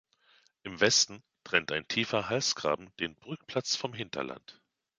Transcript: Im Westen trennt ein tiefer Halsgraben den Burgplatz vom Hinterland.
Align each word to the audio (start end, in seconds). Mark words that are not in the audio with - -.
Im 0.63 0.79
Westen 0.81 1.21
trennt 1.43 1.71
ein 1.71 1.87
tiefer 1.87 2.27
Halsgraben 2.27 2.91
den 2.99 3.13
Burgplatz 3.17 3.75
vom 3.75 3.93
Hinterland. 3.93 4.59